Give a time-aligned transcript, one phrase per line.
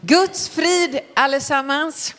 [0.00, 2.14] Guds frid allesammans.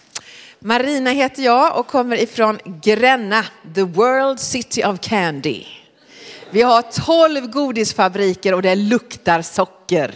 [0.59, 5.65] Marina heter jag och kommer ifrån Gränna, the world city of candy.
[6.49, 10.15] Vi har tolv godisfabriker och det luktar socker.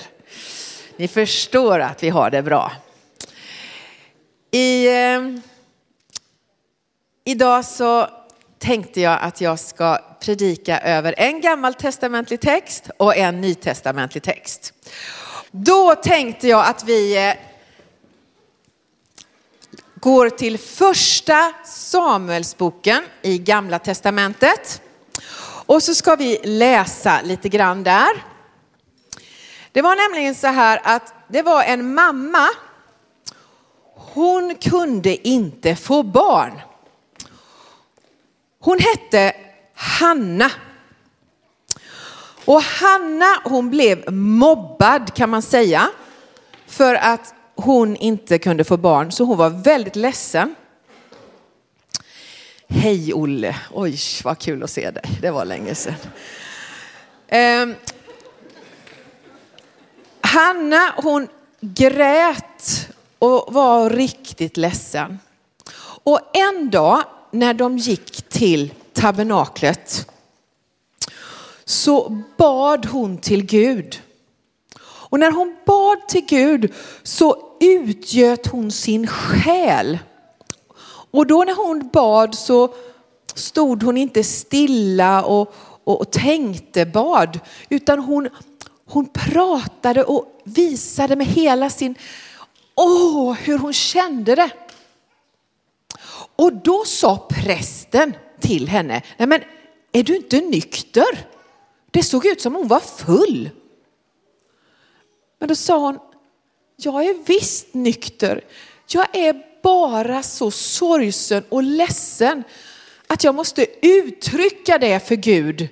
[0.97, 2.71] Ni förstår att vi har det bra.
[4.51, 5.21] I, eh,
[7.25, 8.07] idag så
[8.59, 14.73] tänkte jag att jag ska predika över en gammaltestamentlig text och en nytestamentlig text.
[15.53, 17.33] Då tänkte jag att vi eh,
[19.95, 24.81] går till första Samuelsboken i Gamla Testamentet.
[25.65, 28.25] Och så ska vi läsa lite grann där.
[29.71, 32.47] Det var nämligen så här att det var en mamma.
[33.95, 36.61] Hon kunde inte få barn.
[38.59, 39.35] Hon hette
[39.73, 40.51] Hanna.
[42.45, 45.89] Och Hanna hon blev mobbad kan man säga.
[46.67, 50.55] För att hon inte kunde få barn, så hon var väldigt ledsen.
[52.67, 55.95] Hej Olle, oj vad kul att se dig, det var länge sedan.
[57.27, 57.67] Eh,
[60.21, 61.27] Hanna hon
[61.61, 62.89] grät
[63.19, 65.19] och var riktigt ledsen.
[66.03, 70.07] Och en dag när de gick till tabernaklet
[71.71, 74.01] så bad hon till Gud.
[74.83, 76.73] Och när hon bad till Gud
[77.03, 79.99] så utgöt hon sin själ.
[81.11, 82.73] Och då när hon bad så
[83.35, 87.39] stod hon inte stilla och, och, och tänkte bad,
[87.69, 88.29] utan hon,
[88.85, 91.95] hon pratade och visade med hela sin,
[92.75, 94.49] åh hur hon kände det.
[96.35, 99.41] Och då sa prästen till henne, nej men
[99.91, 101.30] är du inte nykter?
[101.91, 103.49] Det såg ut som hon var full.
[105.39, 105.99] Men då sa hon,
[106.75, 108.43] jag är visst nykter.
[108.87, 112.43] Jag är bara så sorgsen och ledsen
[113.07, 115.67] att jag måste uttrycka det för Gud.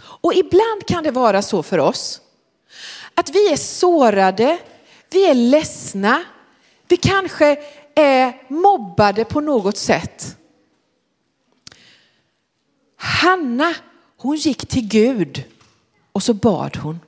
[0.00, 2.20] Och ibland kan det vara så för oss.
[3.14, 4.58] Att vi är sårade,
[5.10, 6.24] vi är ledsna,
[6.88, 7.58] vi kanske
[7.94, 10.36] är mobbade på något sätt.
[12.96, 13.74] Hanna,
[14.18, 15.44] hon gick till Gud
[16.12, 17.00] och så bad hon.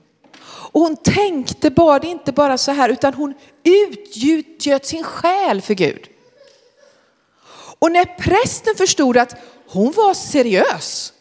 [0.72, 6.08] Och hon tänkte bad inte bara så här utan hon utgöt sin själ för Gud.
[7.78, 9.34] Och när prästen förstod att
[9.66, 11.12] hon var seriös,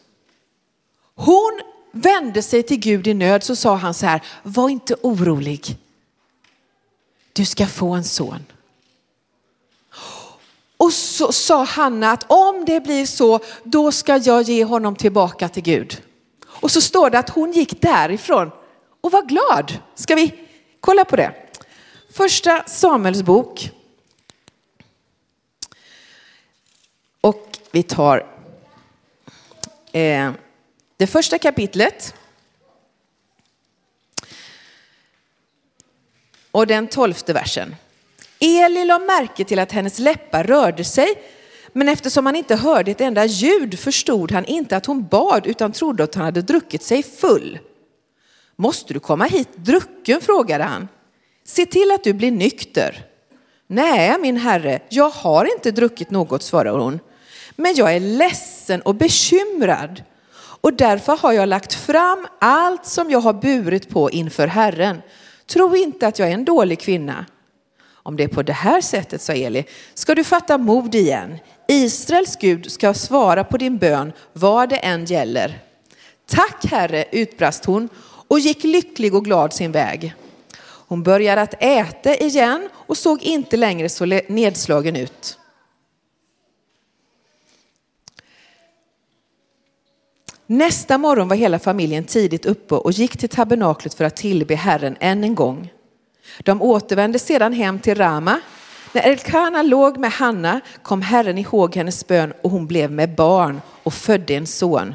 [1.14, 1.60] hon
[1.92, 5.76] vände sig till Gud i nöd så sa han så här, var inte orolig.
[7.32, 8.44] Du ska få en son.
[10.80, 15.48] Och så sa Hanna att om det blir så, då ska jag ge honom tillbaka
[15.48, 16.02] till Gud.
[16.46, 18.50] Och så står det att hon gick därifrån
[19.00, 19.78] och var glad.
[19.94, 20.48] Ska vi
[20.80, 21.34] kolla på det?
[22.12, 23.70] Första Samuels bok.
[27.20, 28.26] Och vi tar
[29.92, 30.32] eh,
[30.96, 32.14] det första kapitlet.
[36.50, 37.76] Och den tolfte versen.
[38.40, 41.08] Eli lade märke till att hennes läppar rörde sig,
[41.72, 45.72] men eftersom han inte hörde ett enda ljud förstod han inte att hon bad utan
[45.72, 47.58] trodde att han hade druckit sig full.
[48.56, 50.20] Måste du komma hit drucken?
[50.20, 50.88] frågade han.
[51.44, 53.04] Se till att du blir nykter.
[53.66, 57.00] Nej, min herre, jag har inte druckit något, svarade hon.
[57.56, 60.02] Men jag är ledsen och bekymrad
[60.60, 65.02] och därför har jag lagt fram allt som jag har burit på inför Herren.
[65.46, 67.26] Tro inte att jag är en dålig kvinna.
[68.02, 71.38] Om det är på det här sättet, sa Eli, ska du fatta mod igen.
[71.68, 75.58] Israels Gud ska svara på din bön vad det än gäller.
[76.28, 80.14] Tack Herre, utbrast hon och gick lycklig och glad sin väg.
[80.62, 85.38] Hon började att äta igen och såg inte längre så nedslagen ut.
[90.46, 94.96] Nästa morgon var hela familjen tidigt uppe och gick till tabernaklet för att tillbe Herren
[95.00, 95.70] än en gång.
[96.38, 98.40] De återvände sedan hem till Rama.
[98.92, 103.60] När Elkana låg med Hanna kom Herren ihåg hennes bön och hon blev med barn
[103.82, 104.94] och födde en son.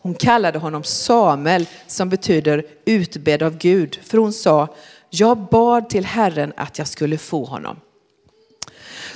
[0.00, 4.74] Hon kallade honom Samuel som betyder utbedd av Gud, för hon sa,
[5.10, 7.76] jag bad till Herren att jag skulle få honom.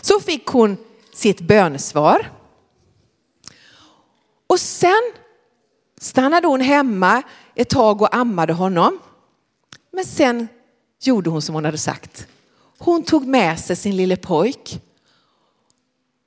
[0.00, 0.76] Så fick hon
[1.14, 2.30] sitt bönesvar.
[4.46, 5.12] Och sen
[6.00, 7.22] stannade hon hemma
[7.54, 8.98] ett tag och ammade honom.
[9.92, 10.48] Men sen
[11.00, 12.26] gjorde hon som hon hade sagt.
[12.78, 14.80] Hon tog med sig sin lille pojk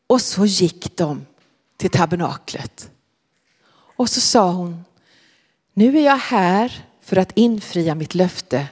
[0.08, 1.26] och så gick de
[1.78, 2.92] till tabernaklet.
[3.96, 4.86] Och så sa hon,
[5.74, 8.68] nu är jag här för att infria mitt löfte.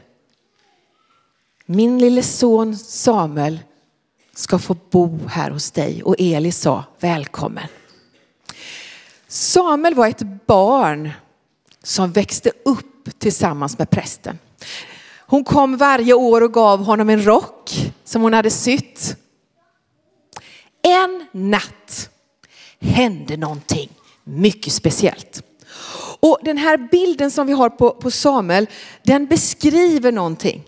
[1.65, 3.59] min lille son Samuel
[4.33, 6.03] ska få bo här hos dig.
[6.03, 7.67] Och Eli sa, välkommen.
[9.27, 11.11] Samuel var ett barn
[11.83, 14.39] som växte upp tillsammans med prästen.
[15.29, 19.15] Hon kom varje år och gav honom en rock som hon hade sytt.
[20.81, 22.09] En natt
[22.79, 23.89] hände någonting
[24.23, 25.43] mycket speciellt.
[26.19, 28.67] Och den här bilden som vi har på, på Samuel,
[29.03, 30.63] den beskriver någonting.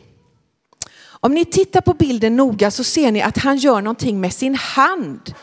[1.03, 4.55] Om ni tittar på bilden noga så ser ni att han gör någonting med sin
[4.55, 5.35] hand.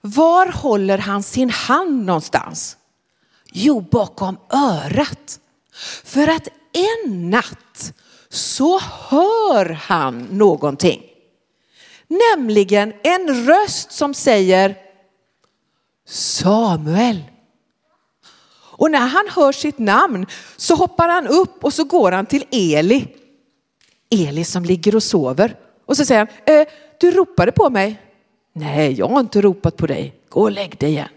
[0.00, 2.76] Var håller han sin hand någonstans?
[3.52, 5.40] Jo, bakom örat.
[6.04, 7.94] För att en natt
[8.30, 11.02] så hör han någonting.
[12.06, 14.76] Nämligen en röst som säger
[16.08, 17.22] Samuel.
[18.78, 20.26] Och när han hör sitt namn
[20.56, 23.06] så hoppar han upp och så går han till Eli.
[24.10, 25.56] Eli som ligger och sover.
[25.86, 26.68] Och så säger han, eh,
[27.00, 28.02] du ropade på mig.
[28.52, 30.14] Nej, jag har inte ropat på dig.
[30.28, 31.08] Gå och lägg dig igen.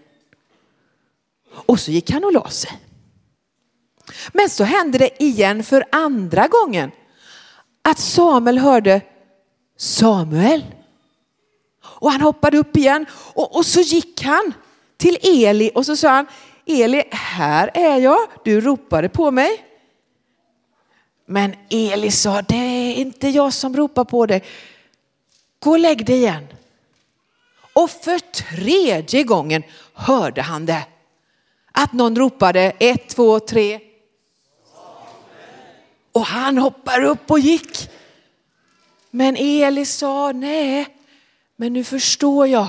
[1.52, 2.70] Och så gick han och la sig.
[4.32, 6.90] Men så hände det igen för andra gången
[7.82, 9.00] att Samuel hörde
[9.76, 10.64] Samuel.
[11.84, 14.52] Och han hoppade upp igen och, och så gick han
[14.96, 16.26] till Eli och så sa han,
[16.66, 19.64] Eli, här är jag, du ropade på mig.
[21.26, 24.44] Men Eli sa, det är inte jag som ropar på dig.
[25.58, 26.46] Gå och lägg dig igen.
[27.72, 29.62] Och för tredje gången
[29.94, 30.86] hörde han det.
[31.72, 33.80] Att någon ropade ett, två, tre.
[36.12, 37.90] Och han hoppar upp och gick.
[39.10, 40.96] Men Eli sa, nej,
[41.56, 42.68] men nu förstår jag.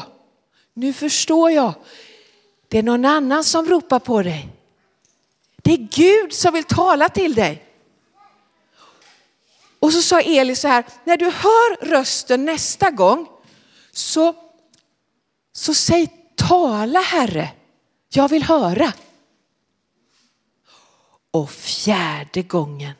[0.73, 1.73] Nu förstår jag.
[2.67, 4.49] Det är någon annan som ropar på dig.
[5.55, 7.65] Det är Gud som vill tala till dig.
[9.79, 13.27] Och så sa Eli så här, när du hör rösten nästa gång
[13.91, 14.35] så,
[15.51, 17.49] så säg tala Herre,
[18.09, 18.93] jag vill höra.
[21.31, 22.93] Och fjärde gången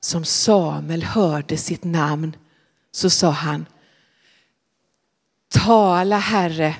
[0.00, 2.36] som Samuel hörde sitt namn
[2.92, 3.66] så sa han,
[5.48, 6.76] tala Herre,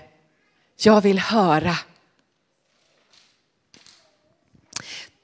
[0.76, 1.76] jag vill höra.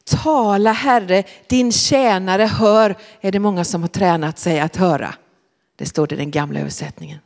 [0.05, 5.15] Tala Herre, din tjänare hör, är det många som har tränat sig att höra.
[5.77, 7.19] Det står det i den gamla översättningen.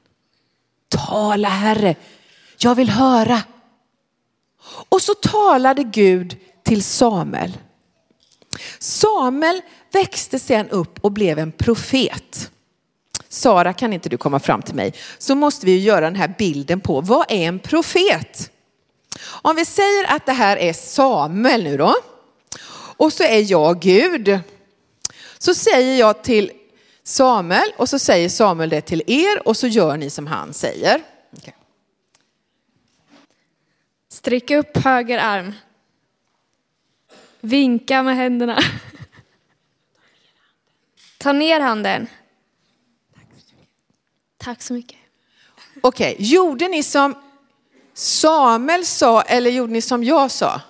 [0.89, 1.95] Tala Herre,
[2.59, 3.43] jag vill höra.
[4.89, 7.59] Och så talade Gud till Samuel.
[8.79, 9.63] Samuel
[9.93, 12.51] växte sen upp och blev en profet.
[13.29, 14.95] Sara, kan inte du komma fram till mig?
[15.19, 18.51] Så måste vi göra den här bilden på vad är en profet?
[19.27, 21.95] Om vi säger att det här är Samuel nu då.
[22.97, 24.39] Och så är jag Gud.
[25.39, 26.53] Så säger jag till
[27.03, 31.03] Samuel och så säger Samuel det till er och så gör ni som han säger.
[31.37, 31.55] Okay.
[34.09, 35.53] Sträck upp höger arm.
[37.47, 38.59] Vinka med händerna.
[41.19, 42.07] Ta ner handen.
[44.39, 44.99] Tack så mycket.
[45.81, 46.27] Okej, okay.
[46.27, 47.15] gjorde ni som
[47.95, 50.61] Samuel sa eller gjorde ni som jag sa?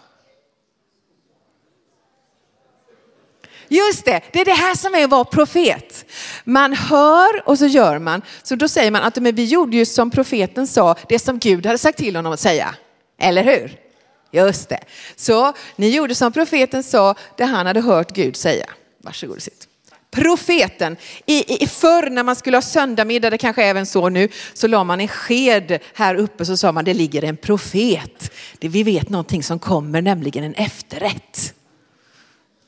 [3.69, 6.12] Just det, det är det här som är att vara profet.
[6.44, 8.23] Man hör och så gör man.
[8.43, 11.66] Så då säger man att men vi gjorde ju som profeten sa, det som Gud
[11.66, 12.75] hade sagt till honom att säga.
[13.18, 13.86] Eller hur?
[14.30, 14.85] Just det.
[15.16, 18.66] Så ni gjorde som profeten sa, det han hade hört Gud säga.
[19.02, 19.68] Varsågod och sitt.
[20.11, 20.97] Profeten.
[21.26, 24.85] I, i, förr när man skulle ha söndagmiddag, det kanske även så nu, så la
[24.85, 28.33] man en sked här uppe så sa man det ligger en profet.
[28.59, 31.54] Det, vi vet någonting som kommer, nämligen en efterrätt.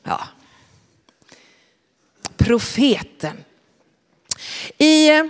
[0.03, 0.21] Ja,
[2.37, 3.37] profeten.
[4.77, 5.23] I, eh,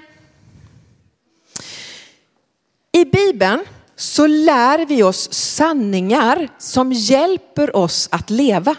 [2.92, 3.66] I Bibeln
[4.00, 8.76] så lär vi oss sanningar som hjälper oss att leva.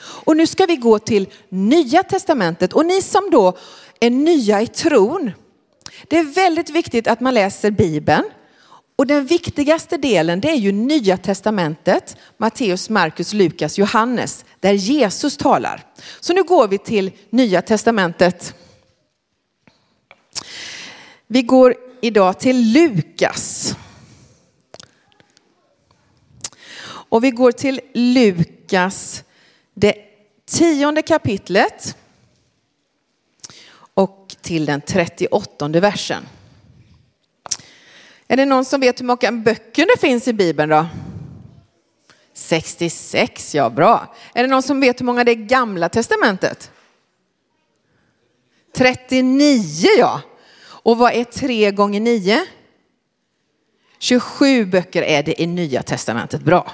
[0.00, 3.58] Och nu ska vi gå till Nya Testamentet och ni som då
[4.00, 5.30] är nya i tron.
[6.08, 8.24] Det är väldigt viktigt att man läser Bibeln
[8.96, 15.36] och den viktigaste delen det är ju Nya Testamentet, Matteus, Markus, Lukas, Johannes, där Jesus
[15.36, 15.84] talar.
[16.20, 18.54] Så nu går vi till Nya Testamentet.
[21.26, 23.74] Vi går idag till Lukas.
[27.12, 29.24] Och vi går till Lukas,
[29.74, 29.94] det
[30.46, 31.96] tionde kapitlet
[33.94, 36.26] och till den 38 versen.
[38.28, 40.86] Är det någon som vet hur många böcker det finns i Bibeln då?
[42.34, 44.14] 66, ja bra.
[44.34, 46.70] Är det någon som vet hur många det är i Gamla Testamentet?
[48.76, 50.20] 39 ja.
[50.62, 52.46] Och vad är 3 gånger 9?
[53.98, 56.42] 27 böcker är det i Nya Testamentet.
[56.42, 56.72] Bra.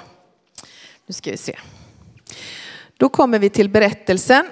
[1.09, 1.57] Nu ska vi se.
[2.97, 4.49] Då kommer vi till berättelsen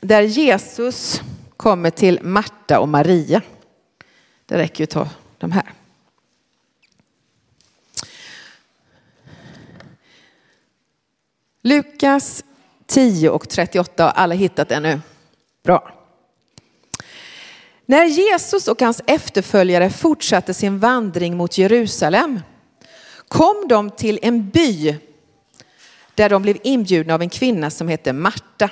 [0.00, 1.20] där Jesus
[1.56, 3.42] kommer till Marta och Maria.
[4.46, 5.72] Det räcker ju att ta de här.
[11.62, 12.44] Lukas
[12.86, 15.00] 10 och 38, har alla hittat det nu?
[15.62, 15.92] Bra.
[17.86, 22.40] När Jesus och hans efterföljare fortsatte sin vandring mot Jerusalem
[23.28, 24.96] kom de till en by
[26.16, 28.70] där de blev inbjudna av en kvinna som hette Marta.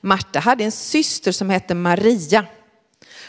[0.00, 2.46] Marta hade en syster som hette Maria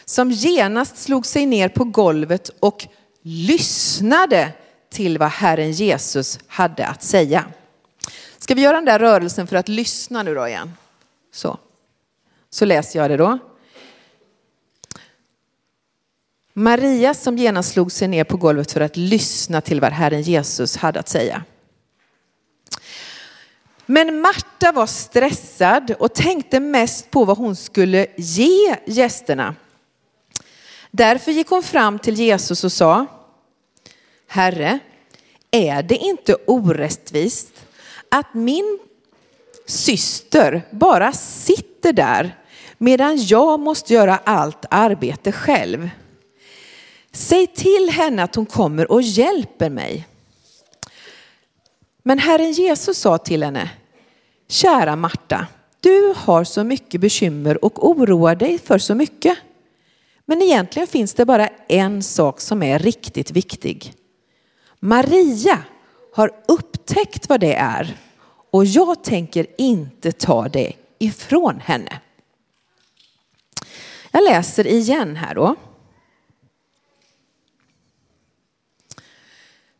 [0.05, 2.87] som genast slog sig ner på golvet och
[3.21, 4.51] lyssnade
[4.89, 7.45] till vad Herren Jesus hade att säga.
[8.37, 10.73] Ska vi göra den där rörelsen för att lyssna nu då igen?
[11.33, 11.57] Så,
[12.49, 13.39] så läser jag det då.
[16.53, 20.77] Maria som genast slog sig ner på golvet för att lyssna till vad Herren Jesus
[20.77, 21.43] hade att säga.
[23.85, 29.55] Men Marta var stressad och tänkte mest på vad hon skulle ge gästerna.
[30.91, 33.05] Därför gick hon fram till Jesus och sa,
[34.27, 34.79] Herre,
[35.51, 37.53] är det inte orättvist
[38.09, 38.79] att min
[39.65, 42.37] syster bara sitter där
[42.77, 45.89] medan jag måste göra allt arbete själv?
[47.11, 50.07] Säg till henne att hon kommer och hjälper mig.
[52.07, 53.69] Men Herren Jesus sa till henne,
[54.47, 55.47] kära Marta,
[55.79, 59.37] du har så mycket bekymmer och oroar dig för så mycket.
[60.25, 63.93] Men egentligen finns det bara en sak som är riktigt viktig.
[64.79, 65.59] Maria
[66.13, 67.97] har upptäckt vad det är
[68.51, 72.01] och jag tänker inte ta det ifrån henne.
[74.11, 75.55] Jag läser igen här då.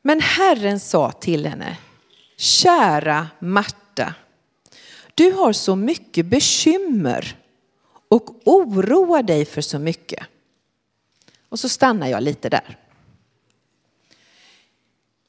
[0.01, 1.77] Men Herren sa till henne,
[2.45, 4.13] kära Marta,
[5.15, 7.37] du har så mycket bekymmer
[8.09, 10.23] och oroar dig för så mycket.
[11.49, 12.77] Och så stannar jag lite där.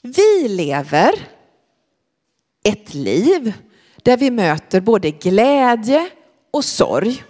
[0.03, 1.29] Vi lever
[2.63, 3.53] ett liv
[4.03, 6.11] där vi möter både glädje
[6.51, 7.25] och sorg.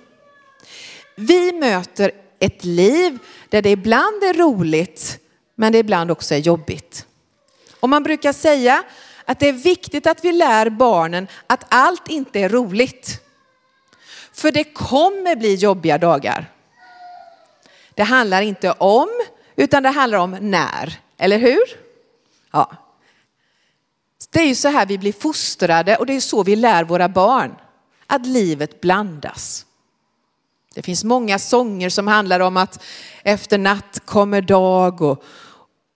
[1.17, 5.19] Vi möter ett liv där det ibland är roligt
[5.55, 7.07] men det ibland också är jobbigt.
[7.81, 8.85] Och man brukar säga
[9.27, 13.21] att det är viktigt att vi lär barnen att allt inte är roligt.
[14.33, 16.53] För det kommer bli jobbiga dagar.
[17.95, 19.09] Det handlar inte om,
[19.57, 21.01] utan det handlar om när.
[21.19, 21.65] Eller hur?
[22.51, 22.73] Ja.
[24.31, 27.09] Det är ju så här vi blir fostrade och det är så vi lär våra
[27.09, 27.55] barn.
[28.07, 29.67] Att livet blandas.
[30.75, 32.83] Det finns många sånger som handlar om att
[33.23, 35.25] efter natt kommer dag och,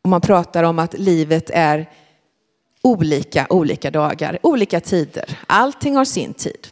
[0.03, 1.91] och man pratar om att livet är
[2.83, 5.39] olika, olika dagar, olika tider.
[5.47, 6.69] Allting har sin tid.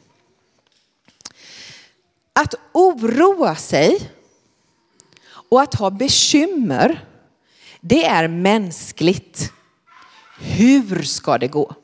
[2.33, 4.11] Att oroa sig
[5.51, 7.05] och att ha bekymmer,
[7.81, 9.53] det är mänskligt.
[10.41, 11.75] Hur ska det gå?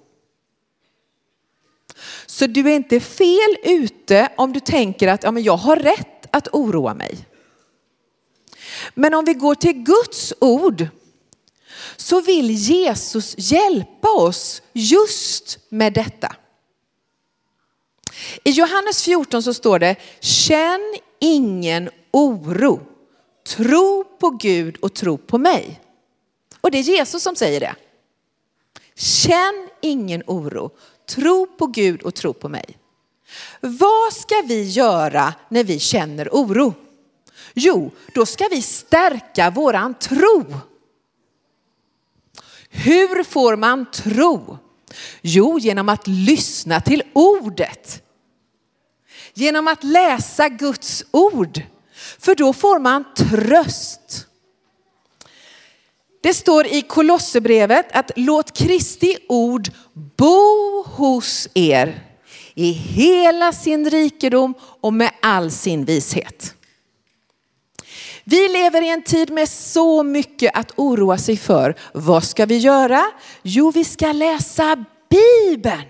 [2.27, 6.27] Så du är inte fel ute om du tänker att ja, men jag har rätt
[6.31, 7.27] att oroa mig.
[8.95, 10.89] Men om vi går till Guds ord
[11.97, 16.37] så vill Jesus hjälpa oss just med detta.
[18.45, 22.81] I Johannes 14 så står det, känn ingen oro.
[23.47, 25.81] Tro på Gud och tro på mig.
[26.61, 27.75] Och det är Jesus som säger det.
[28.95, 30.71] Känn ingen oro.
[31.09, 32.79] Tro på Gud och tro på mig.
[33.61, 36.75] Vad ska vi göra när vi känner oro?
[37.55, 40.45] Jo, då ska vi stärka våran tro.
[42.75, 44.59] Hur får man tro?
[45.23, 48.03] Jo, genom att lyssna till ordet.
[49.35, 51.63] Genom att läsa Guds ord.
[52.19, 54.27] För då får man tröst.
[56.23, 59.69] Det står i Kolosserbrevet att låt Kristi ord
[60.17, 62.01] bo hos er
[62.55, 66.55] i hela sin rikedom och med all sin vishet.
[68.25, 71.75] Vi lever i en tid med så mycket att oroa sig för.
[71.95, 73.05] Vad ska vi göra?
[73.43, 75.89] Jo, vi ska läsa Bibeln.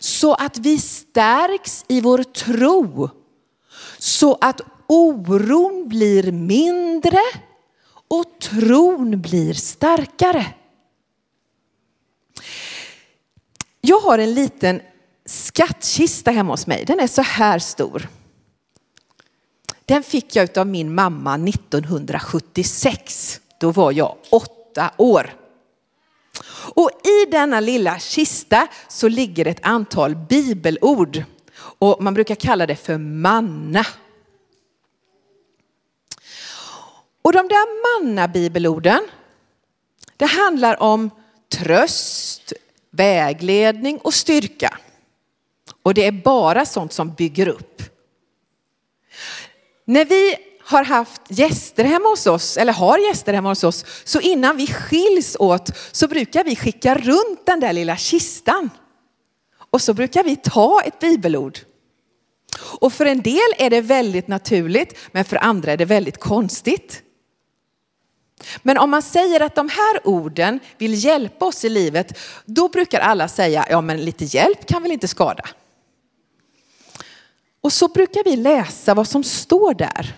[0.00, 3.10] Så att vi stärks i vår tro.
[3.98, 7.20] Så att oron blir mindre
[8.08, 10.46] och tron blir starkare.
[13.80, 14.80] Jag har en liten
[15.26, 16.84] skattkista hemma hos mig.
[16.84, 18.08] Den är så här stor
[19.92, 23.40] den fick jag av min mamma 1976.
[23.58, 25.34] Då var jag åtta år.
[26.74, 31.24] Och i denna lilla kista så ligger ett antal bibelord.
[31.56, 33.86] Och man brukar kalla det för manna.
[37.22, 39.00] Och de där manna-bibelorden,
[40.16, 41.10] det handlar om
[41.48, 42.52] tröst,
[42.90, 44.78] vägledning och styrka.
[45.82, 47.71] Och det är bara sånt som bygger upp.
[49.84, 54.20] När vi har haft gäster hemma hos oss, eller har gäster hemma hos oss, så
[54.20, 58.70] innan vi skiljs åt så brukar vi skicka runt den där lilla kistan.
[59.70, 61.58] Och så brukar vi ta ett bibelord.
[62.80, 67.02] Och för en del är det väldigt naturligt, men för andra är det väldigt konstigt.
[68.62, 73.00] Men om man säger att de här orden vill hjälpa oss i livet, då brukar
[73.00, 75.44] alla säga, ja men lite hjälp kan väl inte skada.
[77.62, 80.16] Och så brukar vi läsa vad som står där.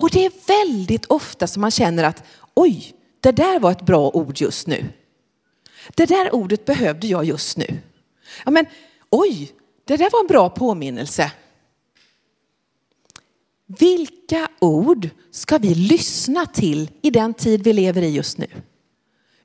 [0.00, 2.24] Och det är väldigt ofta som man känner att,
[2.54, 4.92] oj, det där var ett bra ord just nu.
[5.94, 7.78] Det där ordet behövde jag just nu.
[8.44, 8.66] Ja men,
[9.10, 9.52] oj,
[9.84, 11.32] det där var en bra påminnelse.
[13.66, 18.46] Vilka ord ska vi lyssna till i den tid vi lever i just nu?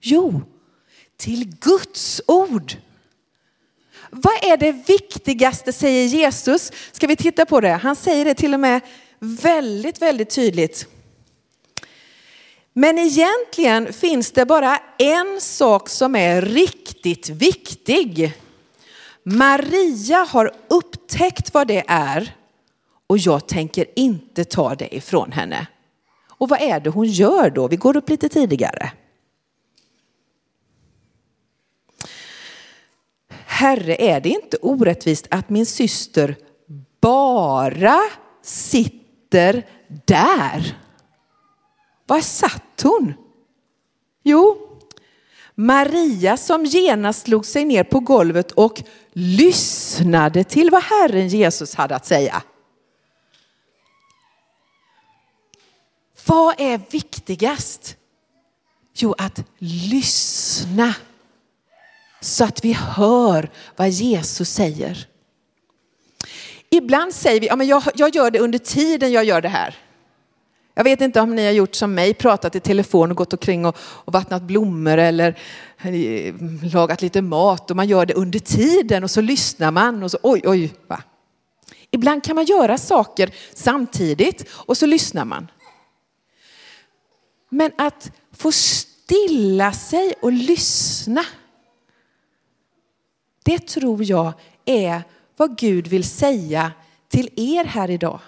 [0.01, 0.41] Jo,
[1.17, 2.73] till Guds ord.
[4.09, 6.71] Vad är det viktigaste säger Jesus?
[6.91, 7.69] Ska vi titta på det?
[7.69, 8.81] Han säger det till och med
[9.19, 10.87] väldigt, väldigt tydligt.
[12.73, 18.33] Men egentligen finns det bara en sak som är riktigt viktig.
[19.23, 22.35] Maria har upptäckt vad det är
[23.07, 25.67] och jag tänker inte ta det ifrån henne.
[26.27, 27.67] Och vad är det hon gör då?
[27.67, 28.91] Vi går upp lite tidigare.
[33.59, 36.35] Herre, är det inte orättvist att min syster
[37.01, 38.01] bara
[38.43, 39.67] sitter
[40.05, 40.77] där?
[42.05, 43.13] Var satt hon?
[44.23, 44.57] Jo,
[45.55, 51.95] Maria som genast slog sig ner på golvet och lyssnade till vad Herren Jesus hade
[51.95, 52.43] att säga.
[56.25, 57.95] Vad är viktigast?
[58.93, 60.93] Jo, att lyssna
[62.21, 65.07] så att vi hör vad Jesus säger.
[66.69, 69.75] Ibland säger vi, ja, men jag, jag gör det under tiden jag gör det här.
[70.73, 73.65] Jag vet inte om ni har gjort som mig, pratat i telefon och gått omkring
[73.65, 75.37] och, och vattnat blommor eller
[75.81, 76.35] eh,
[76.73, 80.17] lagat lite mat och man gör det under tiden och så lyssnar man och så
[80.23, 80.73] oj, oj.
[80.87, 81.03] Va?
[81.91, 85.47] Ibland kan man göra saker samtidigt och så lyssnar man.
[87.49, 91.25] Men att få stilla sig och lyssna,
[93.43, 94.33] det tror jag
[94.65, 95.03] är
[95.37, 96.71] vad Gud vill säga
[97.07, 98.19] till er här idag.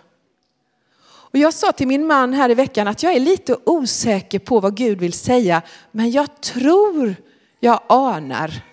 [1.03, 4.59] Och jag sa till min man här i veckan att jag är lite osäker på
[4.59, 7.15] vad Gud vill säga, men jag tror
[7.59, 8.65] jag anar.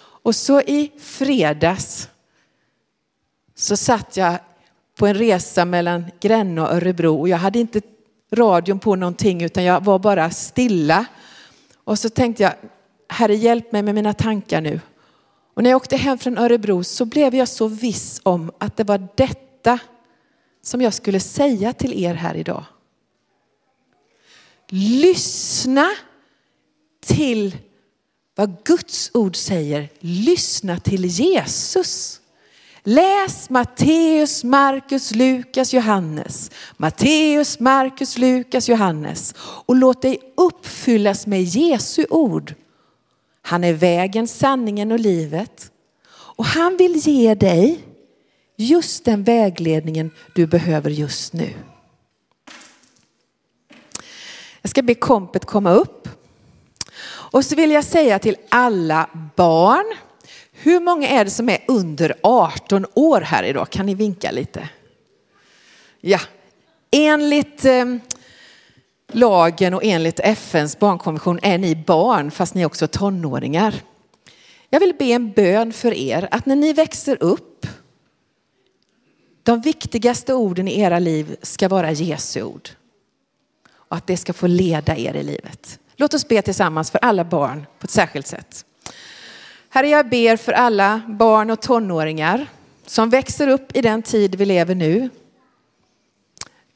[0.00, 2.08] Och så i fredags
[3.54, 4.38] så satt jag
[4.96, 7.80] på en resa mellan Gränna och Örebro och jag hade inte
[8.32, 11.06] radion på någonting utan jag var bara stilla.
[11.84, 12.52] Och så tänkte jag,
[13.08, 14.80] Herre hjälp mig med mina tankar nu.
[15.54, 18.84] Och när jag åkte hem från Örebro så blev jag så viss om att det
[18.84, 19.78] var detta
[20.62, 22.64] som jag skulle säga till er här idag.
[24.68, 25.90] Lyssna
[27.00, 27.56] till
[28.34, 29.88] vad Guds ord säger.
[30.00, 32.20] Lyssna till Jesus.
[32.82, 36.50] Läs Matteus, Markus, Lukas, Johannes.
[36.76, 39.34] Matteus, Markus, Lukas, Johannes.
[39.38, 42.54] Och låt dig uppfyllas med Jesu ord.
[43.48, 45.70] Han är vägen, sanningen och livet.
[46.10, 47.78] Och han vill ge dig
[48.56, 51.54] just den vägledningen du behöver just nu.
[54.62, 56.08] Jag ska be kompet komma upp.
[57.06, 59.96] Och så vill jag säga till alla barn,
[60.52, 63.70] hur många är det som är under 18 år här idag?
[63.70, 64.68] Kan ni vinka lite?
[66.00, 66.20] Ja,
[66.90, 67.84] enligt eh,
[69.12, 73.74] lagen och enligt FNs barnkonvention är ni barn fast ni är också tonåringar.
[74.70, 77.66] Jag vill be en bön för er att när ni växer upp,
[79.42, 82.68] de viktigaste orden i era liv ska vara Jesu ord.
[83.70, 85.78] Och att det ska få leda er i livet.
[85.96, 88.64] Låt oss be tillsammans för alla barn på ett särskilt sätt.
[89.68, 92.46] Herre, jag ber för alla barn och tonåringar
[92.86, 95.10] som växer upp i den tid vi lever nu.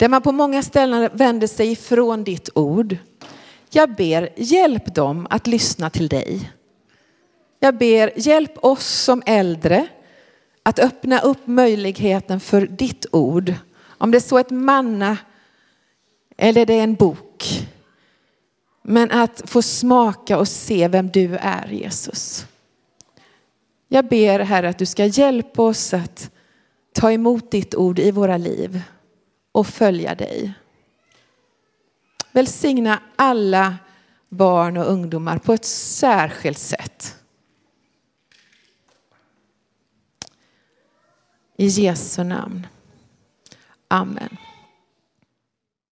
[0.02, 2.96] Där man på många ställen vänder sig ifrån ditt ord.
[3.70, 6.52] Jag ber, hjälp dem att lyssna till dig.
[7.60, 9.86] Jag ber, hjälp oss som äldre
[10.62, 13.54] Att öppna upp möjligheten för ditt ord.
[13.84, 15.16] Om det är så ett manna
[16.36, 17.68] eller det är en bok.
[18.82, 22.46] Men att få smaka och se vem du är Jesus.
[23.88, 26.30] Jag ber Herre att du ska hjälpa oss att
[26.92, 28.82] ta emot ditt ord i våra liv
[29.52, 30.52] och följa dig.
[32.32, 33.76] Välsigna alla
[34.28, 37.16] barn och ungdomar på ett särskilt sätt.
[41.56, 42.66] I Jesu namn.
[43.88, 44.36] Amen.